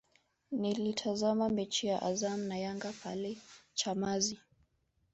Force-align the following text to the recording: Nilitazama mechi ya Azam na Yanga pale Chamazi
Nilitazama 0.51 1.49
mechi 1.49 1.87
ya 1.87 2.01
Azam 2.01 2.39
na 2.47 2.57
Yanga 2.57 2.93
pale 3.03 3.37
Chamazi 3.73 4.39